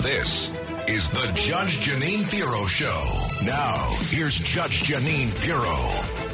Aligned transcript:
This 0.00 0.52
is 0.86 1.10
the 1.10 1.32
Judge 1.34 1.78
Jeanine 1.78 2.30
Pirro 2.30 2.66
Show. 2.66 3.44
Now, 3.44 3.96
here's 4.10 4.38
Judge 4.38 4.84
Jeanine 4.84 5.34
Pirro. 5.40 6.27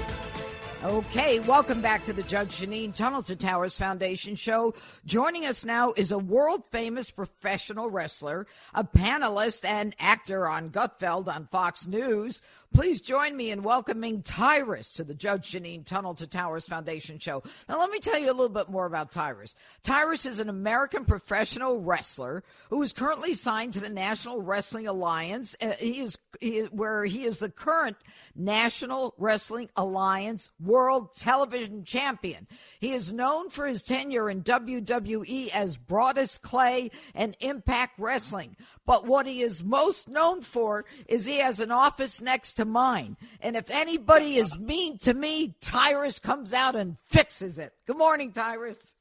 Okay, 0.84 1.41
welcome 1.41 1.81
back 1.81 2.04
to 2.04 2.13
the 2.13 2.23
Judge 2.23 2.58
Jeanine 2.60 2.94
Tunnel 2.94 3.23
to 3.23 3.34
Towers 3.34 3.79
Foundation 3.79 4.36
show. 4.36 4.75
Joining 5.07 5.47
us 5.47 5.65
now 5.65 5.95
is 5.97 6.13
a 6.13 6.18
world 6.18 6.67
famous 6.70 7.10
professional 7.10 7.88
wrestler, 7.88 8.46
a 8.75 8.84
panelist, 8.84 9.64
and 9.64 9.96
actor 9.98 10.46
on 10.46 10.68
Gutfeld 10.68 11.34
on 11.34 11.46
Fox 11.46 11.86
News. 11.86 12.43
Please 12.75 13.00
join 13.00 13.34
me 13.34 13.50
in 13.50 13.62
welcoming 13.62 14.20
Tyrus 14.20 14.90
to 14.94 15.04
the 15.04 15.14
Judge 15.14 15.52
Jeanine 15.52 15.86
Tunnel 15.86 16.12
to 16.14 16.26
Towers 16.26 16.68
Foundation 16.68 17.18
show. 17.18 17.43
Now, 17.66 17.79
let 17.79 17.89
me 17.89 18.00
tell 18.00 18.18
you 18.18 18.26
a 18.26 18.35
little 18.35 18.48
bit 18.50 18.68
more 18.68 18.85
about 18.85 19.11
Tyrus. 19.11 19.54
Tyrus 19.85 20.26
is 20.26 20.39
an 20.39 20.50
American 20.50 21.07
professional 21.07 21.80
wrestler 21.80 22.44
who 22.68 22.82
is 22.82 22.93
currently 22.93 23.32
signed 23.32 23.72
to 23.72 23.80
the 23.80 23.89
National 23.89 24.43
Wrestling 24.43 24.86
Alliance. 24.86 25.57
Uh, 25.62 25.71
he 25.79 26.00
is 26.00 26.18
he, 26.40 26.62
where 26.62 27.07
he 27.07 27.25
is 27.25 27.39
the 27.39 27.48
current 27.48 27.96
National 28.35 29.14
Wrestling 29.16 29.71
Alliance 29.76 30.50
World 30.61 30.73
Television 31.16 31.84
Champion. 31.84 32.46
He 32.80 32.92
is 32.92 33.12
known 33.12 33.48
for 33.48 33.66
his 33.66 33.84
tenure 33.84 34.28
in 34.28 34.42
WWE 34.42 35.55
as 35.55 35.77
Brodus 35.77 36.41
Clay 36.41 36.91
and 37.14 37.37
Impact 37.41 37.98
Wrestling. 37.98 38.56
But 38.84 39.06
what 39.06 39.27
he 39.27 39.41
is 39.41 39.62
most 39.62 40.09
known 40.09 40.42
for 40.42 40.84
is 41.06 41.27
he 41.27 41.38
has 41.38 41.60
an 41.60 41.70
office 41.70 42.20
next 42.20 42.55
to 42.55 42.64
mine. 42.64 43.16
And 43.41 43.56
if 43.56 43.70
anybody 43.70 44.37
is 44.37 44.59
mean 44.59 44.98
to 44.98 45.14
me, 45.14 45.55
Tyrus 45.60 46.19
comes 46.19 46.52
out 46.52 46.75
and 46.75 46.98
fixes 47.06 47.59
it. 47.59 47.72
Good 47.86 47.98
morning, 47.98 48.33
Tyrus. 48.33 48.95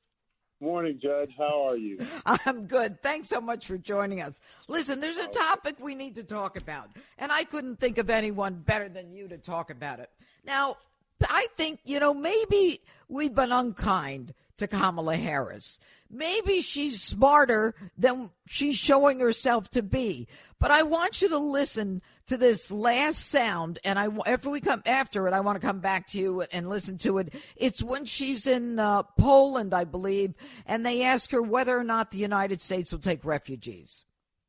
Morning, 0.63 0.97
Judge. 1.01 1.31
How 1.37 1.67
are 1.67 1.75
you? 1.75 1.97
I'm 2.25 2.67
good. 2.67 3.01
Thanks 3.01 3.27
so 3.27 3.41
much 3.41 3.67
for 3.67 3.77
joining 3.77 4.21
us. 4.21 4.39
Listen, 4.69 5.01
there's 5.01 5.17
a 5.17 5.27
topic 5.27 5.75
we 5.79 5.93
need 5.93 6.15
to 6.15 6.23
talk 6.23 6.55
about, 6.55 6.89
and 7.17 7.33
I 7.33 7.43
couldn't 7.43 7.81
think 7.81 7.97
of 7.97 8.09
anyone 8.09 8.63
better 8.65 8.87
than 8.87 9.11
you 9.11 9.27
to 9.27 9.37
talk 9.37 9.69
about 9.71 9.99
it. 9.99 10.09
Now, 10.45 10.77
I 11.22 11.47
think, 11.56 11.80
you 11.83 12.00
know, 12.00 12.14
maybe 12.14 12.81
we've 13.08 13.33
been 13.33 13.52
unkind 13.52 14.33
to 14.58 14.67
Kamala 14.67 15.16
Harris. 15.16 15.80
Maybe 16.09 16.61
she's 16.61 17.02
smarter 17.02 17.73
than 17.97 18.30
she's 18.45 18.75
showing 18.75 19.20
herself 19.20 19.70
to 19.72 19.81
be. 19.81 20.28
But 20.59 20.70
I 20.70 20.83
want 20.83 21.22
you 21.22 21.30
to 21.30 21.39
listen 21.39 22.03
to 22.28 22.38
this 22.38 22.72
last 22.72 23.30
sound, 23.30 23.80
and 23.83 23.97
I 23.97 24.08
after 24.28 24.50
we 24.50 24.61
come 24.61 24.83
after 24.86 25.28
it, 25.28 25.33
I 25.33 25.39
want 25.39 25.59
to 25.59 25.66
come 25.66 25.80
back 25.80 26.08
to 26.08 26.20
you 26.20 26.42
and 26.52 26.70
listen 26.70 26.97
to 27.00 27.17
it. 27.17 27.33
It's 27.55 27.81
when 27.81 28.05
she's 28.05 28.45
in 28.45 28.77
uh, 28.77 29.03
Poland, 29.17 29.73
I 29.73 29.86
believe, 29.86 30.36
and 30.67 30.86
they 30.86 31.03
ask 31.03 31.31
her 31.31 31.42
whether 31.42 31.77
or 31.77 31.83
not 31.83 32.11
the 32.11 32.20
United 32.20 32.61
States 32.61 32.92
will 32.92 33.00
take 33.00 33.25
refugees. 33.25 34.05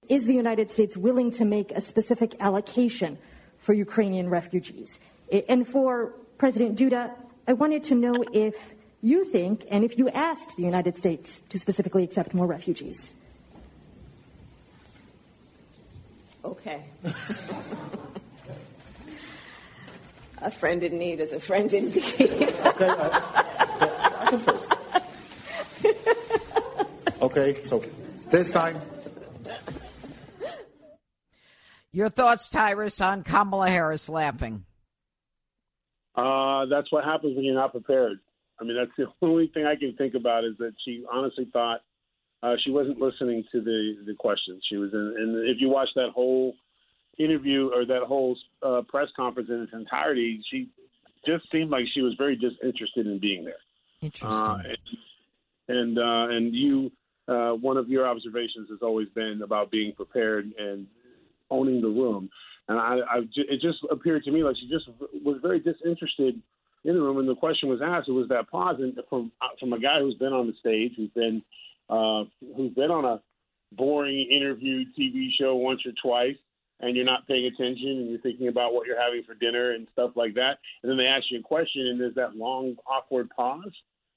Is 0.09 0.27
the 0.27 0.35
United 0.35 0.71
States 0.71 0.99
willing 0.99 1.31
to 1.33 1.47
make 1.47 1.73
a 1.73 1.81
specific 1.81 2.37
allocation 2.41 3.19
for 3.57 3.73
Ukrainian 3.73 4.29
refugees? 4.29 5.01
And 5.49 5.67
for 5.67 6.15
President 6.39 6.79
Duda, 6.79 7.11
I 7.47 7.53
wanted 7.53 7.85
to 7.85 7.95
know 7.95 8.25
if 8.33 8.55
you 9.01 9.25
think, 9.25 9.67
and 9.71 9.85
if 9.85 9.99
you 9.99 10.09
asked 10.09 10.57
the 10.57 10.63
United 10.63 10.97
States 10.97 11.41
to 11.51 11.59
specifically 11.59 12.05
accept 12.05 12.33
more 12.35 12.47
refugees. 12.47 13.11
Okay. 16.45 16.85
a 20.43 20.51
friend 20.51 20.83
in 20.83 20.99
need 20.99 21.21
is 21.21 21.33
a 21.33 21.41
friend 21.41 21.73
indeed. 21.73 22.05
okay, 22.21 22.89
I, 22.89 23.23
I 24.21 24.27
can 24.31 24.39
first. 24.41 24.67
Okay, 27.23 27.65
so 27.65 27.83
this 28.31 28.51
time. 28.53 28.81
Your 31.93 32.09
thoughts, 32.09 32.49
Tyrus, 32.51 33.01
on 33.01 33.23
Kamala 33.23 33.71
Harris 33.71 34.09
laughing? 34.09 34.65
Uh, 36.15 36.67
that's 36.67 36.91
what 36.93 37.05
happens 37.05 37.37
when 37.37 37.45
you're 37.45 37.55
not 37.55 37.73
prepared. 37.73 38.19
I 38.61 38.65
mean, 38.65 38.77
that's 38.77 38.93
the 38.97 39.07
only 39.27 39.49
thing 39.49 39.67
I 39.67 39.77
can 39.77 39.95
think 39.97 40.15
about 40.15 40.45
is 40.45 40.57
that 40.59 40.73
she 40.85 41.05
honestly 41.13 41.49
thought 41.53 41.81
uh, 42.43 42.55
she 42.65 42.71
wasn't 42.71 43.01
listening 43.01 43.45
to 43.53 43.61
the 43.61 43.95
the 44.07 44.15
questions. 44.15 44.63
She 44.69 44.77
was 44.77 44.93
in, 44.93 45.15
and 45.19 45.49
if 45.49 45.61
you 45.61 45.69
watch 45.69 45.89
that 45.97 46.11
whole 46.15 46.55
interview 47.19 47.71
or 47.75 47.87
that 47.87 48.03
whole 48.07 48.37
uh, 48.63 48.83
press 48.89 49.09
conference 49.17 49.49
in 49.49 49.63
its 49.63 49.73
entirety, 49.73 50.43
she 50.51 50.69
just 51.27 51.51
seemed 51.51 51.71
like 51.71 51.85
she 51.95 52.03
was 52.03 52.15
very 52.19 52.37
disinterested 52.37 53.07
in 53.07 53.19
being 53.19 53.45
there. 53.45 53.55
Interesting. 54.03 54.29
Uh, 54.29 54.59
and 54.65 54.79
and, 55.67 55.99
uh, 55.99 56.27
and 56.29 56.55
you, 56.55 56.93
uh, 57.27 57.53
one 57.53 57.77
of 57.77 57.89
your 57.89 58.07
observations 58.07 58.69
has 58.71 58.81
always 58.83 59.09
been 59.15 59.41
about 59.43 59.71
being 59.71 59.93
prepared 59.95 60.53
and 60.59 60.87
owning 61.51 61.81
the 61.81 61.89
room. 61.89 62.29
And 62.69 62.79
I, 62.79 62.99
I, 63.11 63.19
it 63.35 63.61
just 63.61 63.79
appeared 63.91 64.25
to 64.25 64.31
me 64.31 64.43
like 64.43 64.57
she 64.57 64.69
just 64.69 64.89
was 65.25 65.39
very 65.43 65.61
disinterested 65.61 66.41
in 66.85 66.95
the 66.95 67.01
room. 67.01 67.19
And 67.19 67.29
the 67.29 67.35
question 67.35 67.69
was 67.69 67.81
asked, 67.83 68.09
it 68.09 68.13
was 68.13 68.29
that 68.29 68.51
pause, 68.51 68.77
and 68.79 68.97
from 69.09 69.33
from 69.61 69.73
a 69.73 69.81
guy 69.81 70.01
who's 70.01 70.15
been 70.15 70.33
on 70.33 70.47
the 70.47 70.55
stage, 70.61 70.93
who's 70.97 71.11
been 71.11 71.43
uh, 71.91 72.25
who's 72.57 72.73
been 72.75 72.91
on 72.91 73.05
a 73.05 73.21
boring 73.73 74.29
interview 74.31 74.85
TV 74.99 75.29
show 75.39 75.57
once 75.57 75.81
or 75.85 75.93
twice, 76.03 76.37
and 76.81 76.97
you're 76.97 77.05
not 77.05 77.27
paying 77.27 77.47
attention 77.47 77.89
and 77.89 78.11
you're 78.11 78.21
thinking 78.21 78.49
about 78.49 78.73
what 78.73 78.87
you're 78.87 79.01
having 79.01 79.23
for 79.25 79.35
dinner 79.35 79.73
and 79.73 79.87
stuff 79.93 80.13
like 80.17 80.35
that, 80.35 80.59
and 80.83 80.91
then 80.91 80.97
they 80.97 81.07
ask 81.07 81.25
you 81.31 81.41
a 81.41 81.43
question 81.43 81.89
and 81.89 82.01
there's 82.01 82.15
that 82.15 82.37
long 82.37 82.77
awkward 82.87 83.29
pause. 83.31 83.73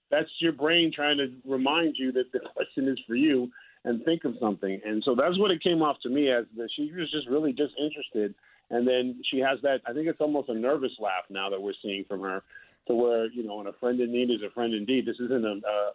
That's 0.10 0.30
your 0.40 0.54
brain 0.54 0.92
trying 0.96 1.18
to 1.18 1.34
remind 1.46 1.96
you 1.98 2.14
that 2.14 2.32
the 2.32 2.40
question 2.56 2.88
is 2.88 3.00
for 3.06 3.16
you 3.16 3.50
and 3.88 4.04
think 4.04 4.26
of 4.26 4.36
something. 4.40 4.82
And 4.86 5.02
so 5.06 5.16
that's 5.16 5.40
what 5.40 5.50
it 5.50 5.64
came 5.64 5.82
off 5.82 5.96
to 6.04 6.10
me 6.10 6.30
as 6.30 6.44
that 6.58 6.68
she 6.76 6.92
was 6.92 7.10
just 7.10 7.30
really 7.30 7.54
disinterested. 7.54 8.36
And 8.70 8.86
then 8.86 9.22
she 9.32 9.40
has 9.40 9.60
that, 9.64 9.80
I 9.88 9.94
think 9.94 10.08
it's 10.08 10.20
almost 10.20 10.50
a 10.50 10.54
nervous 10.54 10.92
laugh 11.00 11.24
now 11.30 11.50
that 11.50 11.62
we're 11.62 11.74
seeing 11.82 12.04
from 12.04 12.20
her, 12.22 12.44
to 12.88 12.94
where, 12.94 13.32
you 13.32 13.44
know, 13.44 13.56
when 13.56 13.68
a 13.68 13.74
friend 13.80 14.00
in 14.02 14.12
need 14.12 14.30
is 14.30 14.42
a 14.46 14.54
friend 14.54 14.74
indeed. 14.74 15.06
This 15.06 15.16
isn't 15.16 15.46
a, 15.46 15.60
a, 15.66 15.94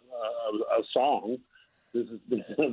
a, 0.49 0.79
a 0.79 0.83
song. 0.91 1.37
This 1.93 2.07
is 2.07 2.19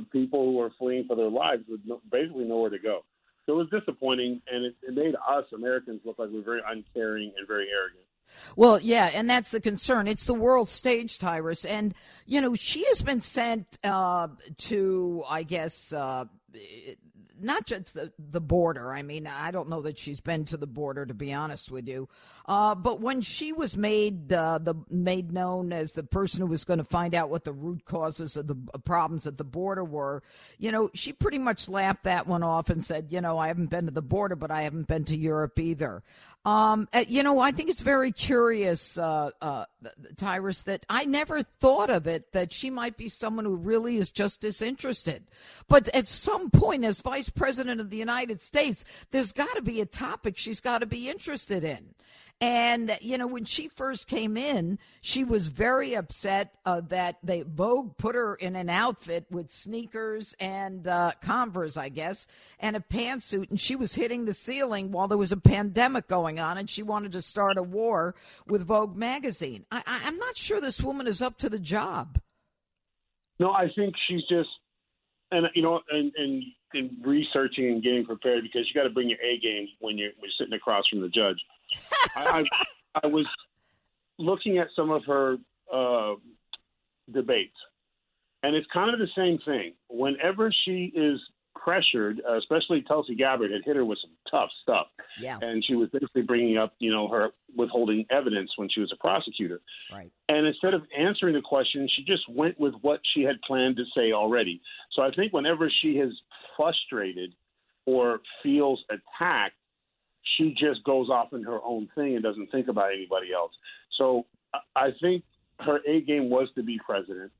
people 0.11 0.51
who 0.51 0.59
are 0.59 0.71
fleeing 0.79 1.05
for 1.05 1.15
their 1.15 1.29
lives 1.29 1.63
with 1.69 1.81
no, 1.85 2.01
basically 2.11 2.45
nowhere 2.45 2.71
to 2.71 2.79
go. 2.79 3.05
So 3.45 3.53
it 3.53 3.69
was 3.69 3.79
disappointing, 3.79 4.41
and 4.51 4.65
it, 4.65 4.75
it 4.81 4.95
made 4.95 5.13
us 5.15 5.45
Americans 5.53 6.01
look 6.03 6.17
like 6.17 6.29
we're 6.31 6.43
very 6.43 6.61
uncaring 6.67 7.31
and 7.37 7.47
very 7.47 7.67
arrogant. 7.69 8.05
Well, 8.55 8.79
yeah, 8.79 9.09
and 9.13 9.29
that's 9.29 9.51
the 9.51 9.61
concern. 9.61 10.07
It's 10.07 10.25
the 10.25 10.33
world 10.33 10.69
stage, 10.69 11.19
Tyrus, 11.19 11.65
and 11.65 11.93
you 12.25 12.41
know 12.41 12.55
she 12.55 12.85
has 12.85 13.01
been 13.01 13.21
sent 13.21 13.67
uh, 13.83 14.29
to, 14.57 15.23
I 15.29 15.43
guess, 15.43 15.93
uh, 15.93 16.25
not 17.41 17.65
just 17.65 17.93
the, 17.93 18.11
the 18.17 18.41
border. 18.41 18.91
I 18.93 19.01
mean, 19.01 19.27
I 19.27 19.51
don't 19.51 19.69
know 19.69 19.81
that 19.81 19.97
she's 19.97 20.19
been 20.19 20.45
to 20.45 20.57
the 20.57 20.67
border, 20.67 21.05
to 21.05 21.13
be 21.13 21.33
honest 21.33 21.71
with 21.71 21.87
you. 21.87 22.07
Uh, 22.45 22.75
but 22.75 23.01
when 23.01 23.21
she 23.21 23.51
was 23.53 23.75
made 23.75 24.31
uh, 24.31 24.59
the 24.59 24.75
made 24.89 25.31
known 25.31 25.73
as 25.73 25.93
the 25.93 26.03
person 26.03 26.41
who 26.41 26.47
was 26.47 26.63
going 26.63 26.79
to 26.79 26.83
find 26.83 27.15
out 27.15 27.29
what 27.29 27.43
the 27.43 27.53
root 27.53 27.85
causes 27.85 28.37
of 28.37 28.47
the 28.47 28.55
problems 28.79 29.25
at 29.25 29.37
the 29.37 29.43
border 29.43 29.83
were, 29.83 30.23
you 30.57 30.71
know, 30.71 30.89
she 30.93 31.13
pretty 31.13 31.39
much 31.39 31.67
laughed 31.67 32.03
that 32.03 32.27
one 32.27 32.43
off 32.43 32.69
and 32.69 32.83
said, 32.83 33.07
you 33.09 33.21
know, 33.21 33.37
I 33.37 33.47
haven't 33.47 33.69
been 33.69 33.85
to 33.85 33.91
the 33.91 34.01
border, 34.01 34.35
but 34.35 34.51
I 34.51 34.63
haven't 34.63 34.87
been 34.87 35.05
to 35.05 35.17
Europe 35.17 35.57
either. 35.59 36.03
Um, 36.43 36.87
uh, 36.91 37.05
you 37.07 37.21
know, 37.21 37.39
I 37.39 37.51
think 37.51 37.69
it's 37.69 37.81
very 37.81 38.11
curious, 38.11 38.97
uh, 38.97 39.29
uh, 39.41 39.65
Tyrus, 40.17 40.63
that 40.63 40.85
I 40.89 41.05
never 41.05 41.43
thought 41.43 41.89
of 41.89 42.07
it 42.07 42.31
that 42.33 42.51
she 42.51 42.69
might 42.69 42.97
be 42.97 43.09
someone 43.09 43.45
who 43.45 43.55
really 43.55 43.97
is 43.97 44.11
just 44.11 44.41
disinterested. 44.41 45.23
But 45.67 45.87
at 45.89 46.07
some 46.07 46.49
point, 46.49 46.83
as 46.83 47.01
vice 47.01 47.29
president 47.31 47.81
of 47.81 47.89
the 47.89 47.97
United 47.97 48.41
States, 48.41 48.85
there's 49.11 49.33
got 49.33 49.55
to 49.55 49.61
be 49.61 49.81
a 49.81 49.85
topic 49.85 50.37
she's 50.37 50.61
got 50.61 50.79
to 50.79 50.85
be 50.85 51.09
interested 51.09 51.63
in. 51.63 51.95
And, 52.43 52.97
you 53.01 53.19
know, 53.19 53.27
when 53.27 53.45
she 53.45 53.67
first 53.67 54.07
came 54.07 54.35
in, 54.35 54.79
she 55.01 55.23
was 55.23 55.45
very 55.45 55.93
upset 55.93 56.55
uh, 56.65 56.81
that 56.87 57.17
they 57.21 57.43
Vogue 57.43 57.97
put 57.97 58.15
her 58.15 58.33
in 58.33 58.55
an 58.55 58.67
outfit 58.67 59.27
with 59.29 59.51
sneakers 59.51 60.33
and 60.39 60.87
uh, 60.87 61.11
Converse, 61.21 61.77
I 61.77 61.89
guess, 61.89 62.25
and 62.59 62.75
a 62.75 62.79
pantsuit. 62.79 63.51
And 63.51 63.59
she 63.59 63.75
was 63.75 63.93
hitting 63.93 64.25
the 64.25 64.33
ceiling 64.33 64.91
while 64.91 65.07
there 65.07 65.19
was 65.19 65.31
a 65.31 65.37
pandemic 65.37 66.07
going 66.07 66.39
on. 66.39 66.57
And 66.57 66.67
she 66.67 66.81
wanted 66.81 67.11
to 67.11 67.21
start 67.21 67.59
a 67.59 67.63
war 67.63 68.15
with 68.47 68.65
Vogue 68.65 68.95
magazine. 68.95 69.67
I, 69.71 69.83
I, 69.85 70.01
I'm 70.05 70.17
not 70.17 70.35
sure 70.35 70.59
this 70.59 70.81
woman 70.81 71.05
is 71.05 71.21
up 71.21 71.37
to 71.39 71.49
the 71.49 71.59
job. 71.59 72.19
No, 73.39 73.51
I 73.51 73.69
think 73.75 73.93
she's 74.07 74.23
just, 74.27 74.49
and, 75.29 75.45
you 75.53 75.61
know, 75.61 75.79
and, 75.91 76.11
and, 76.17 76.43
and 76.43 76.43
researching 77.01 77.67
and 77.67 77.83
getting 77.83 78.05
prepared 78.05 78.43
because 78.43 78.67
you 78.67 78.73
got 78.73 78.83
to 78.83 78.89
bring 78.89 79.09
your 79.09 79.19
A 79.21 79.39
game 79.39 79.67
when 79.79 79.97
you're, 79.97 80.11
when 80.17 80.23
you're 80.23 80.31
sitting 80.37 80.53
across 80.53 80.87
from 80.87 81.01
the 81.01 81.09
judge 81.09 81.37
I, 82.15 82.43
I, 82.95 82.99
I, 83.03 83.07
was 83.07 83.25
looking 84.17 84.57
at 84.57 84.67
some 84.75 84.89
of 84.89 85.05
her 85.05 85.37
uh, 85.73 86.15
debates, 87.11 87.55
and 88.43 88.55
it's 88.55 88.67
kind 88.73 88.93
of 88.93 88.99
the 88.99 89.07
same 89.15 89.39
thing. 89.45 89.73
Whenever 89.89 90.51
she 90.65 90.91
is 90.93 91.19
pressured, 91.55 92.21
uh, 92.27 92.37
especially 92.37 92.81
Tulsi 92.81 93.15
Gabbard 93.15 93.51
had 93.51 93.61
hit 93.63 93.75
her 93.75 93.85
with 93.85 93.99
some 94.01 94.11
tough 94.31 94.49
stuff. 94.63 94.87
Yeah. 95.21 95.37
And 95.41 95.63
she 95.63 95.75
was 95.75 95.89
basically 95.89 96.23
bringing 96.23 96.57
up, 96.57 96.73
you 96.79 96.91
know, 96.91 97.07
her 97.09 97.29
withholding 97.55 98.05
evidence 98.09 98.49
when 98.55 98.69
she 98.69 98.79
was 98.79 98.91
a 98.91 98.95
prosecutor. 98.95 99.61
Right. 99.91 100.09
And 100.29 100.47
instead 100.47 100.73
of 100.73 100.83
answering 100.97 101.35
the 101.35 101.41
question, 101.41 101.87
she 101.95 102.03
just 102.03 102.23
went 102.29 102.59
with 102.59 102.73
what 102.81 103.01
she 103.13 103.21
had 103.21 103.41
planned 103.45 103.75
to 103.75 103.83
say 103.95 104.13
already. 104.13 104.61
So 104.93 105.01
I 105.01 105.11
think 105.11 105.33
whenever 105.33 105.69
she 105.81 105.97
has 105.97 106.09
frustrated 106.55 107.33
or 107.85 108.21
feels 108.41 108.83
attacked, 108.89 109.55
she 110.37 110.55
just 110.57 110.83
goes 110.85 111.09
off 111.09 111.33
in 111.33 111.43
her 111.43 111.59
own 111.63 111.89
thing 111.93 112.15
and 112.15 112.23
doesn't 112.23 112.51
think 112.51 112.67
about 112.67 112.93
anybody 112.93 113.33
else. 113.33 113.51
So 113.97 114.25
I 114.75 114.89
think 115.01 115.23
her 115.59 115.79
A 115.87 116.01
game 116.01 116.29
was 116.29 116.47
to 116.55 116.63
be 116.63 116.79
president. 116.83 117.31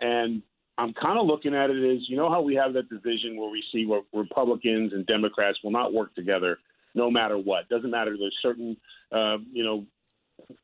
And 0.00 0.42
I'm 0.78 0.94
kind 0.94 1.18
of 1.18 1.26
looking 1.26 1.54
at 1.54 1.70
it 1.70 1.96
as 1.96 2.08
you 2.08 2.16
know 2.16 2.30
how 2.30 2.40
we 2.40 2.54
have 2.54 2.72
that 2.74 2.88
division 2.88 3.36
where 3.36 3.50
we 3.50 3.62
see 3.72 3.86
where 3.86 4.00
Republicans 4.12 4.92
and 4.92 5.06
Democrats 5.06 5.58
will 5.62 5.72
not 5.72 5.92
work 5.92 6.14
together 6.14 6.58
no 6.94 7.10
matter 7.10 7.36
what. 7.36 7.68
Doesn't 7.68 7.90
matter. 7.90 8.16
There's 8.18 8.36
certain, 8.42 8.76
uh, 9.12 9.36
you 9.52 9.62
know, 9.62 9.86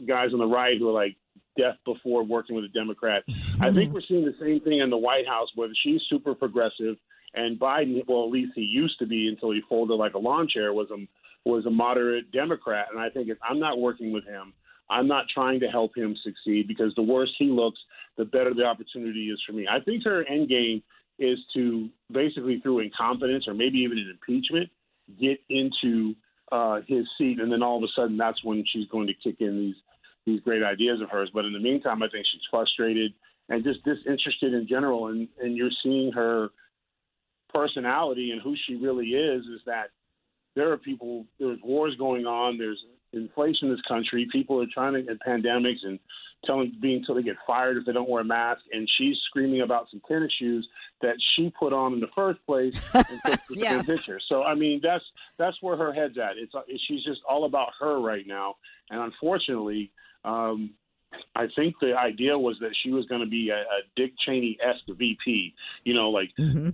guys 0.06 0.32
on 0.32 0.38
the 0.38 0.46
right 0.46 0.78
who 0.78 0.88
are 0.88 0.92
like 0.92 1.16
death 1.58 1.76
before 1.84 2.22
working 2.22 2.56
with 2.56 2.64
a 2.64 2.68
Democrat. 2.68 3.24
I 3.60 3.72
think 3.72 3.92
we're 3.92 4.00
seeing 4.08 4.24
the 4.24 4.34
same 4.40 4.60
thing 4.60 4.80
in 4.80 4.90
the 4.90 4.96
White 4.96 5.26
House 5.26 5.48
where 5.54 5.68
she's 5.82 6.00
super 6.08 6.34
progressive 6.34 6.96
and 7.36 7.60
Biden, 7.60 8.02
well, 8.08 8.24
at 8.24 8.30
least 8.30 8.52
he 8.54 8.62
used 8.62 8.98
to 8.98 9.06
be 9.06 9.28
until 9.28 9.52
he 9.52 9.60
folded 9.68 9.94
like 9.94 10.14
a 10.14 10.18
lawn 10.18 10.48
chair, 10.48 10.72
was 10.72 10.90
a 10.90 11.06
was 11.48 11.66
a 11.66 11.70
moderate 11.70 12.32
Democrat. 12.32 12.86
And 12.90 12.98
I 12.98 13.10
think 13.10 13.28
if 13.28 13.38
I'm 13.48 13.60
not 13.60 13.78
working 13.78 14.12
with 14.12 14.24
him, 14.24 14.52
I'm 14.88 15.08
not 15.08 15.26
trying 15.32 15.60
to 15.60 15.66
help 15.66 15.96
him 15.96 16.16
succeed 16.22 16.68
because 16.68 16.94
the 16.94 17.02
worse 17.02 17.34
he 17.38 17.46
looks, 17.46 17.78
the 18.16 18.24
better 18.24 18.54
the 18.54 18.64
opportunity 18.64 19.30
is 19.30 19.40
for 19.46 19.52
me. 19.52 19.66
I 19.68 19.80
think 19.80 20.04
her 20.04 20.24
end 20.28 20.48
game 20.48 20.82
is 21.18 21.38
to 21.54 21.88
basically 22.12 22.60
through 22.60 22.80
incompetence 22.80 23.46
or 23.48 23.54
maybe 23.54 23.78
even 23.78 23.98
an 23.98 24.10
impeachment 24.10 24.70
get 25.20 25.38
into 25.48 26.14
uh, 26.52 26.80
his 26.86 27.06
seat, 27.18 27.40
and 27.40 27.50
then 27.50 27.62
all 27.62 27.78
of 27.78 27.82
a 27.82 27.92
sudden 27.96 28.16
that's 28.16 28.42
when 28.44 28.64
she's 28.72 28.88
going 28.88 29.06
to 29.06 29.14
kick 29.14 29.36
in 29.40 29.58
these 29.58 29.74
these 30.24 30.40
great 30.40 30.62
ideas 30.62 31.00
of 31.00 31.08
hers. 31.08 31.30
But 31.32 31.44
in 31.44 31.52
the 31.52 31.60
meantime, 31.60 32.02
I 32.02 32.08
think 32.08 32.26
she's 32.30 32.42
frustrated 32.50 33.12
and 33.48 33.62
just 33.62 33.84
disinterested 33.84 34.54
in 34.54 34.66
general, 34.68 35.08
and 35.08 35.28
and 35.40 35.56
you're 35.56 35.70
seeing 35.82 36.12
her 36.12 36.50
personality 37.52 38.32
and 38.32 38.42
who 38.42 38.54
she 38.66 38.74
really 38.74 39.06
is 39.06 39.42
is 39.46 39.60
that 39.66 39.86
there 40.54 40.70
are 40.72 40.76
people 40.76 41.24
there's 41.38 41.58
wars 41.62 41.94
going 41.96 42.26
on 42.26 42.58
there's 42.58 42.82
inflation 43.12 43.68
in 43.68 43.74
this 43.74 43.80
country 43.88 44.26
people 44.30 44.60
are 44.60 44.66
trying 44.72 44.94
to 44.94 45.02
get 45.02 45.18
pandemics 45.20 45.84
and 45.84 45.98
telling 46.44 46.72
being 46.80 47.02
told 47.04 47.18
they 47.18 47.22
get 47.22 47.36
fired 47.46 47.76
if 47.76 47.84
they 47.86 47.92
don't 47.92 48.08
wear 48.08 48.20
a 48.20 48.24
mask 48.24 48.60
and 48.72 48.88
she's 48.98 49.16
screaming 49.26 49.62
about 49.62 49.88
some 49.90 50.00
tennis 50.06 50.32
shoes 50.38 50.66
that 51.00 51.16
she 51.34 51.52
put 51.58 51.72
on 51.72 51.94
in 51.94 52.00
the 52.00 52.08
first 52.14 52.38
place 52.46 52.74
and 52.94 53.20
took 53.24 53.40
yeah. 53.50 53.82
picture 53.82 54.20
so 54.28 54.42
i 54.42 54.54
mean 54.54 54.80
that's 54.82 55.04
that's 55.38 55.56
where 55.62 55.76
her 55.76 55.92
head's 55.92 56.18
at 56.18 56.36
it's 56.36 56.52
she's 56.86 57.02
just 57.04 57.20
all 57.28 57.44
about 57.44 57.68
her 57.80 58.00
right 58.00 58.26
now 58.26 58.54
and 58.90 59.00
unfortunately 59.00 59.90
um 60.24 60.70
I 61.34 61.46
think 61.54 61.76
the 61.80 61.94
idea 61.96 62.38
was 62.38 62.56
that 62.60 62.74
she 62.82 62.90
was 62.90 63.06
going 63.06 63.20
to 63.20 63.26
be 63.26 63.50
a, 63.50 63.60
a 63.60 63.80
Dick 63.94 64.12
Cheney 64.24 64.58
esque 64.62 64.86
VP, 64.88 65.54
you 65.84 65.94
know, 65.94 66.10
like 66.10 66.30
mm-hmm. 66.38 66.70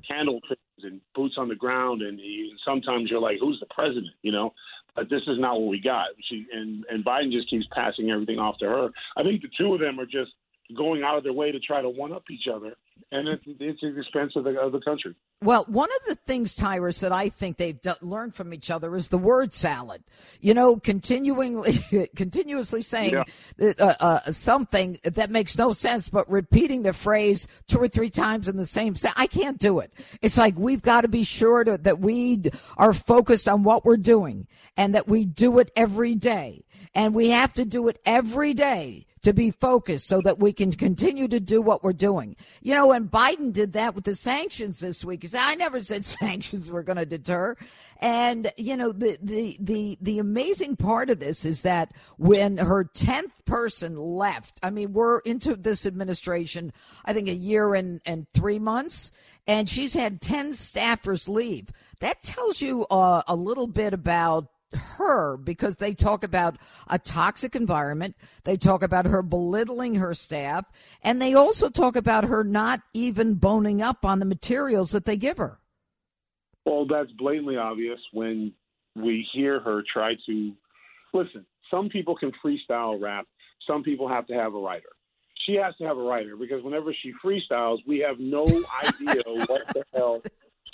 and 0.84 1.00
boots 1.14 1.34
on 1.38 1.48
the 1.48 1.54
ground, 1.54 2.02
and 2.02 2.18
he, 2.18 2.52
sometimes 2.64 3.10
you're 3.10 3.20
like, 3.20 3.38
who's 3.40 3.60
the 3.60 3.72
president, 3.74 4.14
you 4.22 4.32
know? 4.32 4.52
But 4.94 5.08
this 5.08 5.22
is 5.26 5.38
not 5.38 5.60
what 5.60 5.70
we 5.70 5.80
got. 5.80 6.08
She 6.28 6.46
and 6.52 6.84
and 6.90 7.04
Biden 7.04 7.32
just 7.32 7.48
keeps 7.48 7.66
passing 7.72 8.10
everything 8.10 8.38
off 8.38 8.58
to 8.58 8.66
her. 8.66 8.90
I 9.16 9.22
think 9.22 9.42
the 9.42 9.48
two 9.56 9.72
of 9.72 9.80
them 9.80 9.98
are 9.98 10.06
just 10.06 10.32
going 10.76 11.02
out 11.02 11.16
of 11.16 11.24
their 11.24 11.32
way 11.32 11.52
to 11.52 11.60
try 11.60 11.82
to 11.82 11.88
one 11.88 12.12
up 12.12 12.24
each 12.30 12.46
other, 12.52 12.74
and 13.10 13.28
it's, 13.28 13.42
it's 13.46 13.82
at 13.82 13.94
the 13.94 14.00
expense 14.00 14.32
of 14.36 14.44
the, 14.44 14.58
of 14.58 14.72
the 14.72 14.80
country. 14.80 15.14
Well, 15.42 15.64
one 15.64 15.88
of 15.90 16.08
the 16.08 16.14
things, 16.14 16.54
Tyrus, 16.54 17.00
that 17.00 17.10
I 17.10 17.28
think 17.28 17.56
they've 17.56 17.80
d- 17.80 17.92
learned 18.00 18.34
from 18.34 18.54
each 18.54 18.70
other 18.70 18.94
is 18.94 19.08
the 19.08 19.18
word 19.18 19.52
salad. 19.52 20.04
You 20.40 20.54
know, 20.54 20.76
continually, 20.76 21.80
continuously 22.16 22.82
saying 22.82 23.22
yeah. 23.58 23.72
uh, 23.78 23.94
uh, 23.98 24.32
something 24.32 24.98
that 25.02 25.30
makes 25.30 25.58
no 25.58 25.72
sense, 25.72 26.08
but 26.08 26.30
repeating 26.30 26.82
the 26.82 26.92
phrase 26.92 27.48
two 27.66 27.78
or 27.78 27.88
three 27.88 28.10
times 28.10 28.46
in 28.46 28.56
the 28.56 28.66
same 28.66 28.94
sentence. 28.94 29.20
I 29.20 29.26
can't 29.26 29.58
do 29.58 29.80
it. 29.80 29.92
It's 30.20 30.38
like 30.38 30.54
we've 30.56 30.82
got 30.82 31.00
to 31.00 31.08
be 31.08 31.24
sure 31.24 31.64
to, 31.64 31.78
that 31.78 31.98
we 31.98 32.42
are 32.76 32.92
focused 32.92 33.48
on 33.48 33.64
what 33.64 33.84
we're 33.84 33.96
doing 33.96 34.46
and 34.76 34.94
that 34.94 35.08
we 35.08 35.24
do 35.24 35.58
it 35.58 35.72
every 35.74 36.14
day. 36.14 36.64
And 36.94 37.14
we 37.14 37.30
have 37.30 37.52
to 37.54 37.64
do 37.64 37.88
it 37.88 38.00
every 38.04 38.54
day 38.54 39.06
to 39.22 39.32
be 39.32 39.50
focused 39.50 40.06
so 40.06 40.20
that 40.20 40.38
we 40.38 40.52
can 40.52 40.72
continue 40.72 41.28
to 41.28 41.40
do 41.40 41.62
what 41.62 41.82
we're 41.82 41.92
doing. 41.92 42.36
You 42.60 42.74
know, 42.74 42.92
and 42.92 43.10
Biden 43.10 43.52
did 43.52 43.72
that 43.74 43.94
with 43.94 44.04
the 44.04 44.14
sanctions 44.14 44.80
this 44.80 45.04
week. 45.04 45.22
He 45.22 45.28
said, 45.28 45.40
I 45.42 45.54
never 45.54 45.80
said 45.80 46.04
sanctions 46.04 46.70
were 46.70 46.82
going 46.82 46.98
to 46.98 47.06
deter. 47.06 47.56
And, 48.00 48.50
you 48.56 48.76
know, 48.76 48.90
the, 48.90 49.16
the, 49.22 49.56
the, 49.60 49.98
the 50.00 50.18
amazing 50.18 50.76
part 50.76 51.08
of 51.08 51.20
this 51.20 51.44
is 51.44 51.60
that 51.62 51.92
when 52.18 52.58
her 52.58 52.84
10th 52.84 53.30
person 53.44 53.96
left, 53.96 54.58
I 54.62 54.70
mean, 54.70 54.92
we're 54.92 55.20
into 55.20 55.54
this 55.54 55.86
administration, 55.86 56.72
I 57.04 57.12
think 57.12 57.28
a 57.28 57.34
year 57.34 57.74
and, 57.74 58.00
and 58.04 58.28
three 58.30 58.58
months, 58.58 59.12
and 59.46 59.68
she's 59.68 59.94
had 59.94 60.20
10 60.20 60.50
staffers 60.50 61.28
leave. 61.28 61.72
That 62.00 62.22
tells 62.22 62.60
you 62.60 62.86
uh, 62.90 63.22
a 63.28 63.36
little 63.36 63.68
bit 63.68 63.94
about 63.94 64.48
her 64.74 65.36
because 65.36 65.76
they 65.76 65.94
talk 65.94 66.24
about 66.24 66.56
a 66.88 66.98
toxic 66.98 67.54
environment. 67.54 68.16
They 68.44 68.56
talk 68.56 68.82
about 68.82 69.06
her 69.06 69.22
belittling 69.22 69.96
her 69.96 70.14
staff. 70.14 70.64
And 71.02 71.20
they 71.20 71.34
also 71.34 71.68
talk 71.68 71.96
about 71.96 72.24
her 72.24 72.44
not 72.44 72.80
even 72.92 73.34
boning 73.34 73.82
up 73.82 74.04
on 74.04 74.18
the 74.18 74.24
materials 74.24 74.92
that 74.92 75.04
they 75.04 75.16
give 75.16 75.38
her. 75.38 75.58
Well, 76.64 76.86
that's 76.86 77.10
blatantly 77.12 77.56
obvious 77.56 77.98
when 78.12 78.52
we 78.94 79.26
hear 79.32 79.60
her 79.60 79.82
try 79.92 80.14
to 80.26 80.52
listen. 81.12 81.44
Some 81.70 81.88
people 81.88 82.14
can 82.14 82.32
freestyle 82.44 83.00
rap, 83.00 83.26
some 83.66 83.82
people 83.82 84.08
have 84.08 84.26
to 84.26 84.34
have 84.34 84.54
a 84.54 84.58
writer. 84.58 84.88
She 85.46 85.54
has 85.54 85.74
to 85.76 85.84
have 85.84 85.98
a 85.98 86.02
writer 86.02 86.36
because 86.36 86.62
whenever 86.62 86.94
she 86.94 87.12
freestyles, 87.24 87.78
we 87.86 87.98
have 88.00 88.20
no 88.20 88.44
idea 88.84 89.22
what 89.26 89.66
the 89.68 89.82
hell 89.94 90.22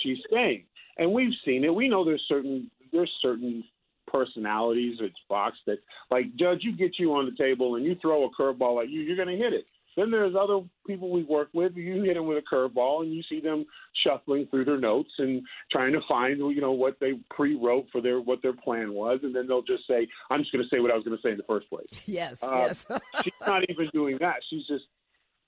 she's 0.01 0.19
saying. 0.31 0.65
And 0.97 1.11
we've 1.11 1.33
seen 1.45 1.63
it. 1.63 1.73
We 1.73 1.87
know 1.89 2.03
there's 2.03 2.25
certain 2.27 2.69
there's 2.91 3.11
certain 3.21 3.63
personalities. 4.11 4.97
It's 5.01 5.15
boxed 5.29 5.61
that 5.67 5.79
like 6.11 6.35
Judge, 6.35 6.59
you 6.61 6.75
get 6.75 6.99
you 6.99 7.13
on 7.13 7.25
the 7.25 7.43
table 7.43 7.75
and 7.75 7.85
you 7.85 7.95
throw 8.01 8.25
a 8.25 8.29
curveball 8.29 8.83
at 8.83 8.89
you, 8.89 9.01
you're 9.01 9.15
going 9.15 9.35
to 9.35 9.43
hit 9.43 9.53
it. 9.53 9.65
Then 9.99 10.11
there's 10.11 10.35
other 10.39 10.59
people 10.87 11.09
we 11.09 11.23
work 11.23 11.49
with. 11.53 11.75
You 11.75 12.03
hit 12.03 12.13
them 12.13 12.25
with 12.25 12.37
a 12.37 12.55
curveball, 12.55 13.01
and 13.01 13.13
you 13.13 13.21
see 13.27 13.41
them 13.41 13.65
shuffling 14.05 14.47
through 14.49 14.65
their 14.65 14.79
notes 14.79 15.09
and 15.17 15.41
trying 15.71 15.91
to 15.93 15.99
find, 16.07 16.37
you 16.37 16.61
know, 16.61 16.71
what 16.71 16.97
they 17.01 17.13
pre-wrote 17.31 17.87
for 17.91 17.99
their 17.99 18.21
what 18.21 18.41
their 18.41 18.53
plan 18.53 18.93
was, 18.93 19.19
and 19.23 19.35
then 19.35 19.47
they'll 19.47 19.61
just 19.61 19.85
say, 19.87 20.07
"I'm 20.29 20.41
just 20.41 20.53
going 20.53 20.63
to 20.63 20.69
say 20.73 20.79
what 20.79 20.91
I 20.91 20.95
was 20.95 21.03
going 21.03 21.17
to 21.17 21.21
say 21.21 21.31
in 21.31 21.37
the 21.37 21.43
first 21.43 21.69
place." 21.69 21.87
Yes, 22.05 22.41
uh, 22.43 22.51
yes. 22.55 22.85
she's 23.23 23.33
not 23.45 23.63
even 23.69 23.89
doing 23.93 24.17
that. 24.21 24.37
She's 24.49 24.65
just 24.67 24.85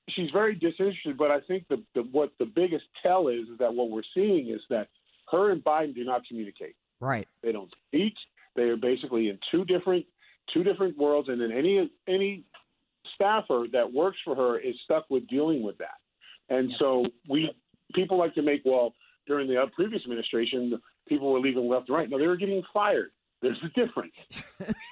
she's 0.09 0.29
very 0.31 0.55
disinterested. 0.55 1.17
But 1.17 1.31
I 1.31 1.39
think 1.47 1.67
the, 1.69 1.81
the 1.95 2.01
what 2.11 2.31
the 2.39 2.45
biggest 2.45 2.85
tell 3.01 3.29
is 3.29 3.47
is 3.47 3.57
that 3.59 3.73
what 3.73 3.89
we're 3.89 4.01
seeing 4.13 4.49
is 4.49 4.61
that 4.69 4.89
her 5.31 5.51
and 5.51 5.63
Biden 5.63 5.95
do 5.95 6.03
not 6.03 6.25
communicate. 6.27 6.75
Right. 6.99 7.27
They 7.41 7.51
don't 7.51 7.71
speak. 7.87 8.13
They 8.55 8.63
are 8.63 8.77
basically 8.77 9.29
in 9.29 9.39
two 9.51 9.65
different 9.65 10.05
two 10.53 10.63
different 10.63 10.97
worlds, 10.97 11.29
and 11.29 11.39
then 11.39 11.51
any 11.51 11.89
any 12.07 12.43
staffer 13.15 13.65
that 13.71 13.91
works 13.91 14.17
for 14.23 14.35
her 14.35 14.59
is 14.59 14.75
stuck 14.83 15.09
with 15.09 15.27
dealing 15.27 15.63
with 15.63 15.77
that. 15.77 15.99
And 16.49 16.69
yeah. 16.69 16.77
so 16.79 17.05
we 17.29 17.51
people 17.93 18.17
like 18.17 18.35
to 18.35 18.41
make 18.41 18.61
well 18.65 18.93
during 19.27 19.47
the 19.47 19.61
uh, 19.61 19.67
previous 19.75 20.01
administration 20.03 20.79
people 21.07 21.31
were 21.31 21.39
leaving 21.39 21.67
left 21.67 21.89
and 21.89 21.97
right. 21.97 22.09
No, 22.09 22.17
they 22.17 22.27
were 22.27 22.37
getting 22.37 22.63
fired. 22.73 23.11
There's 23.41 23.57
a 23.63 23.69
difference. 23.69 24.13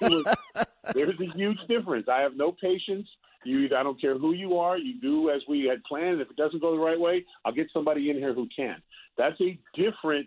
there's 0.94 1.20
a 1.20 1.36
huge 1.36 1.58
difference. 1.68 2.08
I 2.08 2.20
have 2.20 2.36
no 2.36 2.52
patience. 2.52 3.08
You, 3.44 3.66
I 3.76 3.82
don't 3.82 4.00
care 4.00 4.18
who 4.18 4.32
you 4.32 4.58
are. 4.58 4.76
You 4.76 5.00
do 5.00 5.30
as 5.30 5.40
we 5.48 5.64
had 5.64 5.82
planned. 5.84 6.20
If 6.20 6.30
it 6.30 6.36
doesn't 6.36 6.60
go 6.60 6.72
the 6.72 6.82
right 6.82 6.98
way, 6.98 7.24
I'll 7.44 7.52
get 7.52 7.68
somebody 7.72 8.10
in 8.10 8.16
here 8.16 8.34
who 8.34 8.48
can. 8.54 8.82
That's 9.16 9.40
a 9.40 9.58
different 9.74 10.26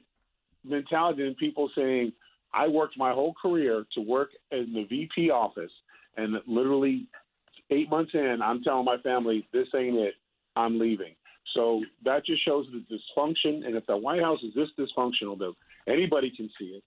mentality 0.64 1.24
than 1.24 1.36
people 1.36 1.70
saying, 1.76 2.14
I 2.54 2.68
worked 2.68 2.98
my 2.98 3.12
whole 3.14 3.34
career 3.34 3.86
to 3.96 4.02
work 4.02 4.30
in 4.52 4.74
the 4.74 4.86
VP 4.86 5.32
office, 5.32 5.72
and 6.18 6.36
literally 6.46 7.08
eight 7.72 7.90
months 7.90 8.12
in, 8.14 8.40
I'm 8.44 8.62
telling 8.64 8.86
my 8.86 8.98
family, 8.98 9.48
this 9.52 9.68
ain't 9.76 9.98
it. 9.98 10.14
I'm 10.56 10.80
leaving. 10.80 11.16
So 11.56 11.84
that 12.06 12.26
just 12.26 12.46
shows 12.46 12.68
the 12.72 12.84
dysfunction. 12.96 13.66
And 13.66 13.76
if 13.76 13.86
the 13.88 13.98
White 13.98 14.22
House 14.22 14.40
is 14.44 14.54
this 14.54 14.70
dysfunctional, 14.78 15.38
that 15.40 15.54
anybody 15.88 16.32
can 16.36 16.50
see 16.60 16.66
it, 16.66 16.84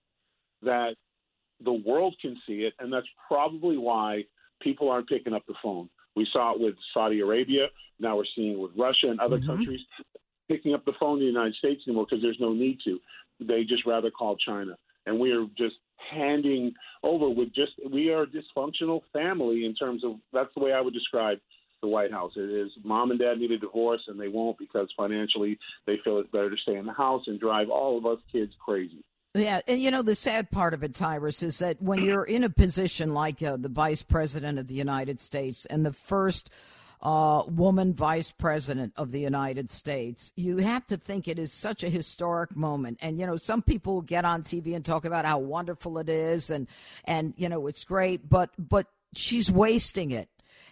that 0.62 0.94
the 1.64 1.73
world 1.73 2.14
can 2.20 2.37
see 2.46 2.61
it, 2.61 2.75
and 2.78 2.92
that's 2.92 3.06
probably 3.26 3.76
why 3.76 4.25
people 4.61 4.90
aren't 4.90 5.08
picking 5.08 5.35
up 5.35 5.42
the 5.46 5.54
phone. 5.62 5.88
We 6.14 6.26
saw 6.32 6.54
it 6.54 6.61
with 6.61 6.75
Saudi 6.94 7.20
Arabia. 7.20 7.66
Now 7.99 8.16
we're 8.16 8.25
seeing 8.35 8.52
it 8.52 8.58
with 8.58 8.73
Russia 8.76 9.08
and 9.08 9.20
other 9.20 9.38
mm-hmm. 9.38 9.49
countries 9.49 9.80
picking 10.49 10.75
up 10.75 10.85
the 10.85 10.92
phone 10.99 11.18
in 11.18 11.25
the 11.25 11.32
United 11.32 11.54
States 11.56 11.82
anymore 11.87 12.06
because 12.08 12.23
there's 12.23 12.40
no 12.40 12.52
need 12.52 12.78
to. 12.85 12.99
They 13.40 13.64
just 13.64 13.85
rather 13.85 14.11
call 14.11 14.37
China 14.37 14.76
and 15.06 15.18
we 15.18 15.32
are 15.32 15.46
just 15.56 15.76
handing 16.12 16.72
over 17.02 17.28
with 17.28 17.54
just 17.54 17.72
we 17.90 18.10
are 18.10 18.22
a 18.22 18.26
dysfunctional 18.26 19.00
family 19.12 19.64
in 19.64 19.75
terms 19.75 20.04
of 20.04 20.16
that's 20.32 20.52
the 20.56 20.62
way 20.62 20.72
I 20.72 20.80
would 20.80 20.94
describe 20.94 21.38
the 21.82 21.88
White 21.88 22.12
House. 22.12 22.32
It 22.36 22.50
is 22.50 22.70
mom 22.84 23.10
and 23.10 23.20
dad 23.20 23.38
need 23.38 23.52
a 23.52 23.58
divorce 23.58 24.02
and 24.08 24.18
they 24.18 24.28
won't 24.28 24.58
because 24.58 24.88
financially 24.96 25.58
they 25.86 25.98
feel 26.04 26.18
it's 26.18 26.30
better 26.30 26.50
to 26.50 26.56
stay 26.56 26.76
in 26.76 26.86
the 26.86 26.92
house 26.92 27.25
and 27.26 27.40
drive 27.40 27.70
all 27.70 27.98
of 27.98 28.06
us 28.06 28.18
kids 28.30 28.52
crazy. 28.64 29.04
Yeah, 29.34 29.60
and 29.68 29.80
you 29.80 29.90
know 29.90 30.00
the 30.00 30.14
sad 30.14 30.50
part 30.50 30.72
of 30.72 30.82
it, 30.82 30.94
Tyrus, 30.94 31.42
is 31.42 31.58
that 31.58 31.82
when 31.82 32.02
you're 32.02 32.25
in 32.25 32.42
a 32.42 32.48
position 32.48 33.12
like 33.12 33.42
uh, 33.42 33.58
the 33.58 33.68
vice 33.68 34.02
president 34.02 34.58
of 34.58 34.66
the 34.66 34.75
United 34.75 35.20
States, 35.20 35.66
and 35.66 35.84
the 35.84 35.92
first 35.92 36.48
uh, 37.02 37.42
woman 37.48 37.92
vice 37.92 38.30
president 38.30 38.92
of 38.96 39.12
the 39.12 39.20
United 39.20 39.70
States. 39.70 40.32
You 40.36 40.58
have 40.58 40.86
to 40.88 40.96
think 40.96 41.28
it 41.28 41.38
is 41.38 41.52
such 41.52 41.84
a 41.84 41.88
historic 41.88 42.56
moment. 42.56 42.98
And, 43.02 43.18
you 43.18 43.26
know, 43.26 43.36
some 43.36 43.62
people 43.62 44.02
get 44.02 44.24
on 44.24 44.42
TV 44.42 44.74
and 44.74 44.84
talk 44.84 45.04
about 45.04 45.24
how 45.24 45.38
wonderful 45.38 45.98
it 45.98 46.08
is 46.08 46.50
and, 46.50 46.66
and, 47.04 47.34
you 47.36 47.48
know, 47.48 47.66
it's 47.66 47.84
great, 47.84 48.28
but, 48.28 48.50
but 48.58 48.86
she's 49.14 49.50
wasting 49.50 50.10
it. 50.10 50.28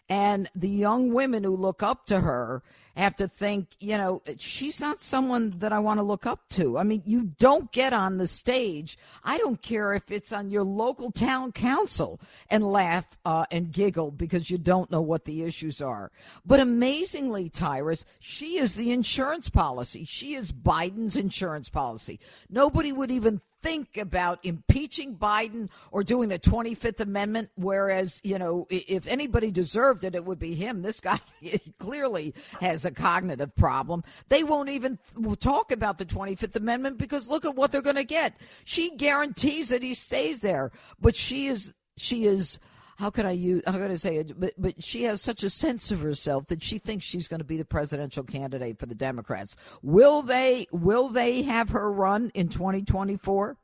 And 0.09 0.51
the 0.55 0.69
young 0.69 1.13
women 1.13 1.45
who 1.45 1.57
look 1.57 1.83
up 1.83 2.07
to 2.07 2.21
her 2.21 2.63
have 2.97 3.17
to 3.17 3.27
think, 3.27 3.69
you 3.81 3.97
know, 3.97 4.23
she's 4.39 4.81
not 4.81 5.01
someone 5.01 5.59
that 5.59 5.73
I 5.73 5.79
want 5.79 5.99
to 5.99 6.05
look 6.05 6.27
up 6.27 6.49
to. 6.51 6.79
I 6.79 6.85
mean, 6.85 7.03
you 7.05 7.33
don't 7.39 7.73
get 7.73 7.93
on 7.93 8.19
the 8.19 8.27
stage. 8.27 8.99
I 9.25 9.39
don't 9.39 9.61
care 9.61 9.95
if 9.95 10.11
it's 10.11 10.33
on 10.33 10.51
your 10.51 10.63
local 10.63 11.11
town 11.11 11.53
council 11.53 12.21
and 12.49 12.65
laugh 12.65 13.07
uh, 13.25 13.47
and 13.51 13.73
giggle 13.73 14.13
because 14.13 14.51
you 14.51 14.59
don't 14.59 14.91
know 14.91 15.01
what 15.01 15.25
the 15.25 15.43
issues 15.43 15.81
are. 15.83 16.13
But 16.47 16.61
amazingly, 16.61 17.49
Tyrus, 17.49 18.05
she 18.21 18.59
is 18.59 18.75
the 18.75 18.93
insurance 18.93 19.49
policy. 19.49 20.05
She 20.05 20.35
is 20.35 20.53
Biden's 20.53 21.17
insurance 21.17 21.69
policy. 21.69 22.21
Nobody 22.49 22.93
would 22.93 23.11
even 23.11 23.41
think 23.65 23.97
about 23.97 24.45
impeaching 24.45 25.17
Biden 25.17 25.71
or 25.91 26.05
doing 26.05 26.29
the 26.29 26.39
25th 26.39 27.01
Amendment, 27.01 27.49
whereas, 27.55 28.21
you 28.23 28.39
know, 28.39 28.67
if 28.69 29.07
anybody 29.07 29.51
deserved 29.51 30.05
it, 30.05 30.15
it 30.15 30.23
would 30.27 30.39
be 30.39 30.55
him. 30.55 30.83
This 30.83 31.01
guy 31.01 31.19
clearly 31.79 32.35
has 32.61 32.85
a 32.85 32.91
cognitive 32.91 33.57
problem. 33.57 34.05
They 34.29 34.45
won't 34.45 34.69
even 34.69 34.99
talk 35.41 35.73
about 35.73 35.97
the 35.97 36.05
25th 36.05 36.55
Amendment 36.57 36.99
because 36.99 37.27
look 37.27 37.47
at 37.47 37.57
what 37.57 37.73
they're 37.73 37.81
going 37.81 37.97
to 37.97 38.05
get. 38.05 38.37
She 38.67 38.95
guarantees 38.97 39.71
that 39.71 39.83
he 39.83 39.95
stays 39.95 40.41
there, 40.41 40.71
but 41.01 41.17
she 41.17 41.47
is, 41.47 41.73
she 41.97 42.27
is, 42.27 42.59
how 42.97 43.11
could 43.11 43.27
I 43.27 43.33
use 43.33 43.63
how 43.67 43.73
could 43.73 43.91
I 43.91 43.97
say 43.97 44.17
it? 44.17 44.39
But 44.39 44.55
but 44.59 44.83
she 44.83 45.05
has 45.05 45.21
such 45.21 45.43
a 45.43 45.51
sense 45.51 45.91
of 45.91 46.01
herself 46.01 46.47
that 46.47 46.63
she 46.63 46.79
thinks 46.79 47.05
she's 47.05 47.29
going 47.29 47.41
to 47.41 47.45
be 47.45 47.57
the 47.57 47.65
presidential 47.65 48.25
candidate 48.25 48.79
for 48.79 48.87
the 48.87 48.95
Democrats. 48.95 49.57
Will 49.83 50.23
they 50.23 50.67
will 50.73 51.09
they 51.09 51.43
have 51.43 51.71
her 51.71 51.91
run 51.91 52.31
in 52.35 52.49
2024? 52.49 53.57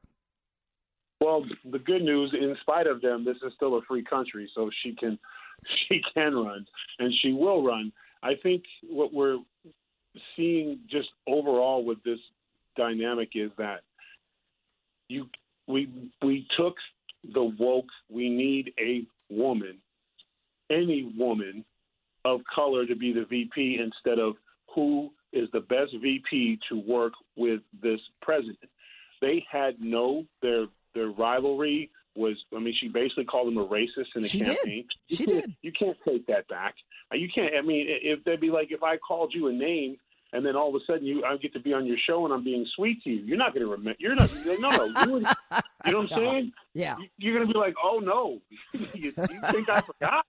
Well, 1.20 1.44
the 1.70 1.78
good 1.78 2.02
news, 2.02 2.32
in 2.32 2.56
spite 2.62 2.86
of 2.86 3.02
them, 3.02 3.26
this 3.26 3.36
is 3.46 3.52
still 3.54 3.76
a 3.76 3.82
free 3.82 4.02
country, 4.02 4.50
so 4.54 4.70
she 4.82 4.94
can 4.94 5.18
she 5.88 6.00
can 6.14 6.34
run 6.34 6.66
and 6.98 7.12
she 7.22 7.32
will 7.32 7.62
run. 7.62 7.92
I 8.22 8.34
think 8.42 8.64
what 8.88 9.12
we're 9.12 9.38
seeing 10.36 10.80
just 10.90 11.08
overall 11.26 11.84
with 11.84 12.02
this 12.02 12.18
dynamic 12.76 13.30
is 13.34 13.50
that 13.58 13.80
you 15.08 15.26
we 15.66 15.88
we 16.22 16.46
took 16.56 16.76
the 17.34 17.42
woke 17.42 17.88
we 18.08 18.30
need 18.30 18.72
a 18.78 19.04
woman, 19.30 19.78
any 20.70 21.12
woman 21.16 21.64
of 22.24 22.40
color 22.54 22.86
to 22.86 22.94
be 22.94 23.12
the 23.12 23.24
VP 23.24 23.78
instead 23.82 24.18
of 24.18 24.34
who 24.74 25.10
is 25.32 25.48
the 25.52 25.60
best 25.60 25.92
VP 26.00 26.58
to 26.68 26.80
work 26.80 27.12
with 27.36 27.60
this 27.82 28.00
president. 28.22 28.58
They 29.20 29.44
had 29.50 29.80
no 29.80 30.24
their 30.42 30.66
their 30.94 31.08
rivalry 31.08 31.90
was 32.16 32.36
I 32.54 32.58
mean 32.58 32.74
she 32.78 32.88
basically 32.88 33.24
called 33.24 33.48
him 33.48 33.58
a 33.58 33.66
racist 33.66 34.16
in 34.16 34.22
the 34.22 34.28
she 34.28 34.40
campaign. 34.40 34.86
Did. 35.08 35.16
She 35.16 35.22
you 35.24 35.26
did. 35.26 35.56
You 35.62 35.72
can't 35.72 35.96
take 36.06 36.26
that 36.26 36.48
back. 36.48 36.74
You 37.12 37.28
can't. 37.32 37.54
I 37.56 37.62
mean, 37.62 37.86
if 37.88 38.22
they'd 38.24 38.40
be 38.40 38.50
like 38.50 38.68
if 38.70 38.82
I 38.82 38.96
called 38.96 39.32
you 39.34 39.48
a 39.48 39.52
name 39.52 39.96
and 40.32 40.44
then 40.44 40.56
all 40.56 40.68
of 40.68 40.80
a 40.80 40.84
sudden 40.86 41.06
you 41.06 41.24
I 41.24 41.36
get 41.36 41.52
to 41.54 41.60
be 41.60 41.72
on 41.72 41.86
your 41.86 41.96
show 42.06 42.24
and 42.24 42.32
I'm 42.34 42.44
being 42.44 42.66
sweet 42.76 43.02
to 43.04 43.10
you, 43.10 43.22
you're 43.24 43.38
not 43.38 43.52
going 43.54 43.64
to 43.66 43.70
remember. 43.70 43.96
You're 43.98 44.14
not. 44.14 44.30
No, 44.44 44.56
no. 44.56 44.84
You, 45.04 45.12
would, 45.12 45.22
you 45.86 45.92
know 45.92 45.98
what 46.00 46.12
I'm 46.12 46.18
saying? 46.18 46.52
Yeah. 46.74 46.96
You're 47.18 47.34
going 47.36 47.46
to 47.46 47.52
be 47.52 47.58
like, 47.58 47.74
oh 47.82 47.98
no, 47.98 48.40
you, 48.94 49.12
you 49.30 49.40
think 49.50 49.68
I 49.68 49.80
forgot? 49.80 50.26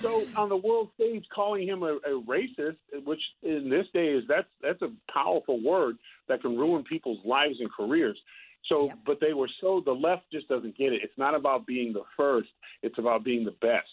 So 0.00 0.24
on 0.34 0.48
the 0.48 0.56
world 0.56 0.88
stage, 0.94 1.26
calling 1.34 1.68
him 1.68 1.82
a, 1.82 1.96
a 1.96 2.22
racist, 2.22 2.76
which 3.04 3.20
in 3.42 3.68
this 3.68 3.86
day 3.92 4.08
is 4.08 4.24
that's 4.28 4.48
that's 4.62 4.80
a 4.82 4.90
powerful 5.12 5.62
word 5.62 5.96
that 6.28 6.40
can 6.40 6.56
ruin 6.56 6.84
people's 6.84 7.18
lives 7.24 7.56
and 7.60 7.70
careers. 7.70 8.18
So, 8.66 8.86
Yep. 8.86 8.98
but 9.06 9.20
they 9.20 9.32
were 9.32 9.48
so 9.60 9.82
the 9.84 9.92
left 9.92 10.24
just 10.32 10.48
doesn't 10.48 10.76
get 10.76 10.92
it. 10.92 11.00
It's 11.02 11.16
not 11.18 11.34
about 11.34 11.66
being 11.66 11.92
the 11.92 12.04
first; 12.16 12.48
it's 12.82 12.98
about 12.98 13.24
being 13.24 13.44
the 13.44 13.52
best 13.60 13.88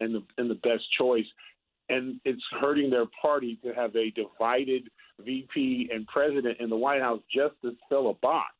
and 0.00 0.14
the 0.14 0.22
and 0.38 0.48
the 0.50 0.56
best 0.56 0.84
choice. 0.96 1.26
And 1.88 2.20
it's 2.24 2.42
hurting 2.60 2.90
their 2.90 3.06
party 3.20 3.58
to 3.64 3.72
have 3.72 3.94
a 3.96 4.10
divided 4.10 4.90
VP 5.24 5.90
and 5.92 6.06
president 6.06 6.58
in 6.60 6.68
the 6.68 6.76
White 6.76 7.00
House 7.00 7.20
just 7.34 7.54
to 7.62 7.76
fill 7.88 8.10
a 8.10 8.14
box, 8.14 8.52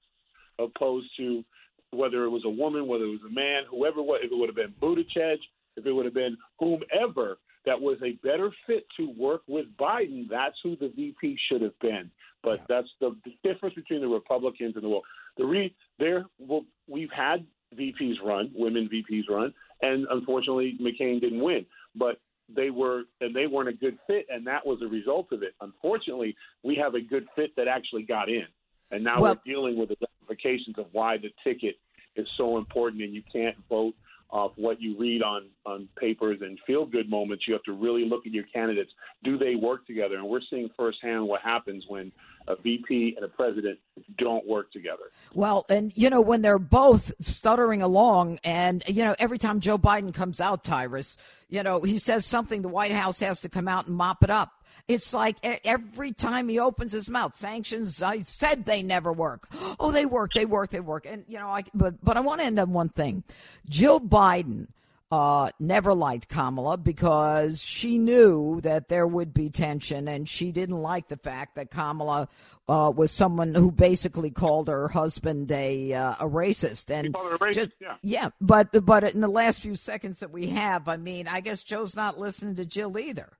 opposed 0.58 1.08
to 1.18 1.44
whether 1.90 2.24
it 2.24 2.30
was 2.30 2.44
a 2.44 2.50
woman, 2.50 2.86
whether 2.86 3.04
it 3.04 3.10
was 3.10 3.30
a 3.30 3.32
man, 3.32 3.62
whoever, 3.70 4.02
what 4.02 4.24
if 4.24 4.30
it 4.30 4.36
would 4.36 4.48
have 4.48 4.56
been 4.56 4.74
Buttigieg, 4.80 5.38
if 5.76 5.86
it 5.86 5.92
would 5.92 6.04
have 6.04 6.14
been 6.14 6.36
whomever 6.58 7.38
that 7.64 7.80
was 7.80 7.98
a 8.02 8.12
better 8.26 8.50
fit 8.66 8.86
to 8.96 9.12
work 9.18 9.42
with 9.46 9.66
Biden, 9.78 10.28
that's 10.30 10.56
who 10.62 10.76
the 10.76 10.88
VP 10.88 11.38
should 11.50 11.62
have 11.62 11.78
been. 11.80 12.10
But 12.42 12.62
that's 12.68 12.88
the, 13.00 13.16
difference 13.42 13.74
between 13.74 14.00
the 14.00 14.08
Republicans 14.08 14.74
and 14.74 14.84
the 14.84 14.88
well, 14.88 15.02
the 15.36 15.44
re 15.44 15.74
there 15.98 16.24
well, 16.38 16.64
we've 16.88 17.10
had 17.10 17.44
VPs 17.76 18.22
run, 18.24 18.50
women 18.54 18.88
VPs 18.88 19.28
run, 19.28 19.52
and 19.82 20.06
unfortunately 20.10 20.78
McCain 20.80 21.20
didn't 21.20 21.42
win. 21.42 21.66
But 21.94 22.20
they 22.48 22.70
were 22.70 23.04
and 23.20 23.34
they 23.34 23.46
weren't 23.46 23.68
a 23.68 23.72
good 23.72 23.98
fit, 24.06 24.26
and 24.30 24.46
that 24.46 24.66
was 24.66 24.80
a 24.82 24.86
result 24.86 25.32
of 25.32 25.42
it. 25.42 25.54
Unfortunately, 25.60 26.36
we 26.62 26.74
have 26.76 26.94
a 26.94 27.00
good 27.00 27.26
fit 27.36 27.54
that 27.56 27.68
actually 27.68 28.02
got 28.02 28.28
in, 28.28 28.46
and 28.90 29.04
now 29.04 29.20
Well- 29.20 29.34
we're 29.34 29.52
dealing 29.52 29.76
with 29.76 29.90
the 29.90 29.96
ramifications 30.20 30.78
of 30.78 30.86
why 30.92 31.18
the 31.18 31.30
ticket 31.44 31.76
is 32.16 32.28
so 32.36 32.58
important, 32.58 33.02
and 33.02 33.14
you 33.14 33.22
can't 33.32 33.56
vote 33.68 33.94
off 34.30 34.52
what 34.56 34.80
you 34.80 34.98
read 34.98 35.22
on 35.22 35.46
on 35.64 35.88
papers 35.98 36.38
and 36.42 36.58
feel 36.66 36.84
good 36.84 37.08
moments. 37.08 37.44
You 37.46 37.54
have 37.54 37.62
to 37.64 37.72
really 37.72 38.04
look 38.04 38.26
at 38.26 38.32
your 38.32 38.44
candidates. 38.44 38.90
Do 39.24 39.38
they 39.38 39.54
work 39.54 39.86
together? 39.86 40.16
And 40.16 40.28
we're 40.28 40.40
seeing 40.50 40.68
firsthand 40.76 41.26
what 41.26 41.40
happens 41.40 41.84
when 41.88 42.12
a 42.46 42.56
VP 42.56 43.14
and 43.16 43.24
a 43.24 43.28
president 43.28 43.78
don't 44.16 44.46
work 44.46 44.72
together. 44.72 45.04
Well, 45.34 45.64
and 45.68 45.92
you 45.96 46.10
know 46.10 46.20
when 46.20 46.42
they're 46.42 46.58
both 46.58 47.12
stuttering 47.20 47.82
along, 47.82 48.38
and 48.44 48.82
you 48.86 49.04
know 49.04 49.14
every 49.18 49.38
time 49.38 49.60
Joe 49.60 49.78
Biden 49.78 50.12
comes 50.12 50.40
out, 50.40 50.64
Tyrus, 50.64 51.16
you 51.48 51.62
know 51.62 51.80
he 51.80 51.98
says 51.98 52.26
something, 52.26 52.62
the 52.62 52.68
White 52.68 52.92
House 52.92 53.20
has 53.20 53.40
to 53.42 53.48
come 53.48 53.68
out 53.68 53.86
and 53.86 53.96
mop 53.96 54.22
it 54.22 54.30
up. 54.30 54.52
It's 54.86 55.12
like 55.12 55.36
every 55.64 56.12
time 56.12 56.48
he 56.48 56.58
opens 56.58 56.92
his 56.92 57.10
mouth, 57.10 57.34
sanctions. 57.34 58.02
I 58.02 58.22
said 58.22 58.64
they 58.64 58.82
never 58.82 59.12
work. 59.12 59.48
Oh, 59.80 59.92
they 59.92 60.06
work. 60.06 60.32
They 60.32 60.44
work. 60.44 60.70
They 60.70 60.80
work. 60.80 61.06
And 61.06 61.24
you 61.28 61.38
know, 61.38 61.48
I 61.48 61.62
but 61.72 62.02
but 62.02 62.16
I 62.16 62.20
want 62.20 62.40
to 62.40 62.46
end 62.46 62.58
on 62.58 62.72
one 62.72 62.88
thing. 62.88 63.22
Jill 63.68 64.00
Biden 64.00 64.66
uh, 65.12 65.50
never 65.60 65.94
liked 65.94 66.28
Kamala 66.28 66.76
because 66.76 67.62
she 67.62 67.96
knew 67.98 68.60
that 68.62 68.88
there 68.88 69.06
would 69.06 69.32
be 69.32 69.48
tension, 69.50 70.08
and 70.08 70.28
she 70.28 70.52
didn't 70.52 70.82
like 70.82 71.08
the 71.08 71.16
fact 71.16 71.54
that 71.54 71.70
Kamala 71.70 72.28
uh, 72.68 72.92
was 72.94 73.10
someone 73.10 73.54
who 73.54 73.70
basically 73.70 74.30
called 74.30 74.68
her 74.68 74.88
husband 74.88 75.50
a 75.52 75.92
uh, 75.94 76.14
a 76.20 76.26
racist. 76.28 76.90
And 76.90 77.14
called 77.14 77.28
her 77.30 77.36
a 77.36 77.38
racist, 77.38 77.54
just- 77.54 77.72
yeah. 78.02 78.30
but 78.40 78.84
but 78.84 79.04
in 79.14 79.20
the 79.20 79.28
last 79.28 79.60
few 79.62 79.76
seconds 79.76 80.20
that 80.20 80.30
we 80.30 80.48
have, 80.48 80.88
I 80.88 80.96
mean, 80.96 81.28
I 81.28 81.40
guess 81.40 81.62
Joe's 81.62 81.94
not 81.96 82.18
listening 82.18 82.56
to 82.56 82.66
Jill 82.66 82.98
either. 82.98 83.38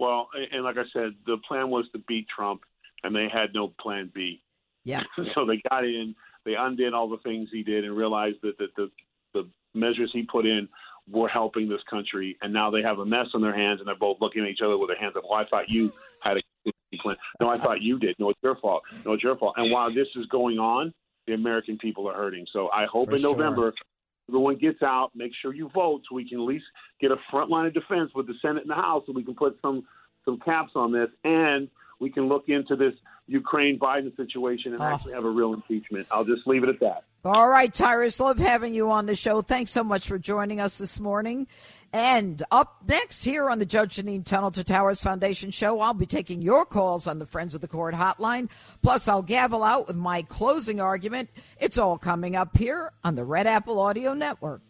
Well, 0.00 0.30
and 0.50 0.64
like 0.64 0.78
I 0.78 0.84
said, 0.94 1.14
the 1.26 1.36
plan 1.46 1.68
was 1.68 1.84
to 1.92 1.98
beat 1.98 2.26
Trump, 2.34 2.62
and 3.04 3.14
they 3.14 3.28
had 3.30 3.52
no 3.52 3.68
plan 3.68 4.10
B. 4.12 4.42
Yeah. 4.82 5.02
so 5.34 5.44
they 5.44 5.60
got 5.68 5.84
in, 5.84 6.14
they 6.46 6.54
undid 6.54 6.94
all 6.94 7.10
the 7.10 7.18
things 7.18 7.50
he 7.52 7.62
did, 7.62 7.84
and 7.84 7.94
realized 7.94 8.38
that, 8.42 8.56
that 8.58 8.74
the 8.76 8.90
the 9.34 9.48
measures 9.74 10.10
he 10.12 10.22
put 10.22 10.46
in 10.46 10.68
were 11.08 11.28
helping 11.28 11.68
this 11.68 11.82
country, 11.88 12.38
and 12.40 12.52
now 12.52 12.70
they 12.70 12.80
have 12.82 12.98
a 12.98 13.04
mess 13.04 13.26
on 13.34 13.42
their 13.42 13.54
hands, 13.54 13.80
and 13.80 13.86
they're 13.86 13.94
both 13.94 14.16
looking 14.22 14.42
at 14.42 14.48
each 14.48 14.62
other 14.64 14.78
with 14.78 14.88
their 14.88 14.98
hands 14.98 15.14
up. 15.16 15.24
Well, 15.28 15.38
I 15.38 15.44
thought 15.44 15.68
you 15.68 15.92
had 16.22 16.38
a 16.38 16.42
plan. 17.02 17.16
No, 17.38 17.50
I 17.50 17.58
thought 17.58 17.82
you 17.82 17.98
did. 17.98 18.16
No, 18.18 18.30
it's 18.30 18.40
your 18.42 18.56
fault. 18.56 18.82
No, 19.04 19.12
it's 19.12 19.22
your 19.22 19.36
fault. 19.36 19.54
And 19.58 19.70
while 19.70 19.92
this 19.92 20.08
is 20.16 20.24
going 20.26 20.58
on, 20.58 20.94
the 21.26 21.34
American 21.34 21.76
people 21.76 22.08
are 22.08 22.14
hurting. 22.14 22.46
So 22.52 22.70
I 22.70 22.86
hope 22.86 23.10
For 23.10 23.16
in 23.16 23.20
sure. 23.20 23.72
Everyone 24.30 24.56
gets 24.56 24.80
out. 24.80 25.10
Make 25.16 25.32
sure 25.42 25.52
you 25.52 25.68
vote 25.74 26.02
so 26.08 26.14
we 26.14 26.28
can 26.28 26.38
at 26.38 26.44
least 26.44 26.64
get 27.00 27.10
a 27.10 27.16
front 27.32 27.50
line 27.50 27.66
of 27.66 27.74
defense 27.74 28.12
with 28.14 28.28
the 28.28 28.34
Senate 28.40 28.62
and 28.62 28.70
the 28.70 28.76
House, 28.76 29.02
so 29.04 29.12
we 29.12 29.24
can 29.24 29.34
put 29.34 29.58
some 29.60 29.82
some 30.24 30.38
caps 30.38 30.70
on 30.76 30.92
this, 30.92 31.08
and 31.24 31.68
we 32.00 32.10
can 32.10 32.28
look 32.28 32.48
into 32.48 32.74
this 32.74 32.94
Ukraine 33.28 33.78
Biden 33.78 34.14
situation 34.16 34.72
and 34.72 34.82
Oh. 34.82 34.86
actually 34.86 35.12
have 35.12 35.24
a 35.24 35.30
real 35.30 35.54
impeachment. 35.54 36.06
I'll 36.10 36.24
just 36.24 36.46
leave 36.46 36.64
it 36.64 36.68
at 36.68 36.80
that. 36.80 37.04
All 37.24 37.48
right, 37.48 37.72
Tyrus, 37.72 38.18
love 38.18 38.38
having 38.38 38.72
you 38.74 38.90
on 38.90 39.06
the 39.06 39.14
show. 39.14 39.42
Thanks 39.42 39.70
so 39.70 39.84
much 39.84 40.08
for 40.08 40.18
joining 40.18 40.58
us 40.58 40.78
this 40.78 40.98
morning. 40.98 41.46
And 41.92 42.42
up 42.50 42.82
next 42.86 43.24
here 43.24 43.50
on 43.50 43.58
the 43.58 43.66
Judge 43.66 43.96
Jeanine 43.96 44.24
Tunnel 44.24 44.52
to 44.52 44.64
Towers 44.64 45.02
Foundation 45.02 45.50
show, 45.50 45.80
I'll 45.80 45.92
be 45.92 46.06
taking 46.06 46.40
your 46.40 46.64
calls 46.64 47.06
on 47.06 47.18
the 47.18 47.26
Friends 47.26 47.54
of 47.54 47.60
the 47.60 47.68
Court 47.68 47.94
hotline. 47.94 48.48
Plus, 48.80 49.06
I'll 49.08 49.22
gavel 49.22 49.62
out 49.64 49.88
with 49.88 49.96
my 49.96 50.22
closing 50.22 50.80
argument. 50.80 51.28
It's 51.60 51.78
all 51.78 51.98
coming 51.98 52.36
up 52.36 52.56
here 52.56 52.92
on 53.04 53.16
the 53.16 53.24
Red 53.24 53.46
Apple 53.48 53.80
Audio 53.80 54.14
Network. 54.14 54.62